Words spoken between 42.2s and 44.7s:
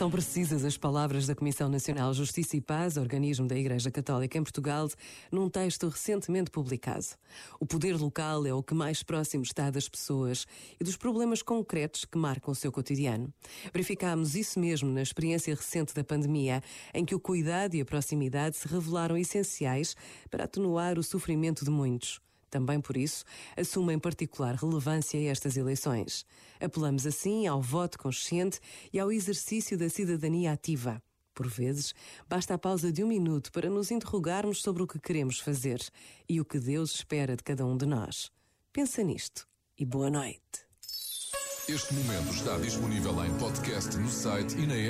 está disponível em podcast no site e